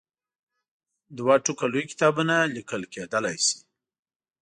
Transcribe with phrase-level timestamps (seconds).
[1.17, 3.59] دوې ټوکه لوی کتابونه لیکل کېدلای شي.